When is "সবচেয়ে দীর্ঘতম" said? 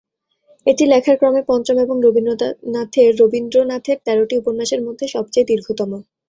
5.15-5.91